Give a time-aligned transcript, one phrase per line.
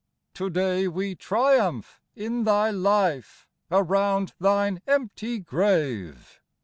[0.33, 6.41] To day we triumph in Thy life, Around Thine empty grave.